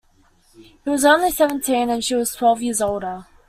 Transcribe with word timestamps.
He 0.83 0.89
was 0.89 1.05
only 1.05 1.29
seventeen 1.29 1.91
and 1.91 2.03
she 2.03 2.15
was 2.15 2.33
twelve 2.33 2.63
years 2.63 2.81
older. 2.81 3.27